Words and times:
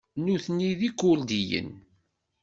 Nutni 0.23 0.71
d 0.79 0.81
Ikurdiyen. 0.89 1.69